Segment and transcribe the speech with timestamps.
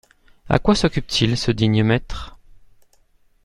[0.49, 2.39] À quoi s’occupe-t-il, ce digne maître?